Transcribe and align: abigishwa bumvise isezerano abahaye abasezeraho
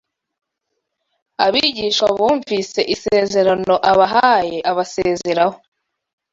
abigishwa 1.45 2.07
bumvise 2.17 2.79
isezerano 2.95 3.75
abahaye 3.91 4.57
abasezeraho 4.71 5.57